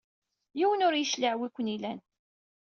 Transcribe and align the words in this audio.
Yiwen 0.57 0.85
ur 0.87 0.93
yecliɛ 0.95 1.31
anwa 1.33 1.47
i 1.47 1.53
k-ilan. 1.55 1.99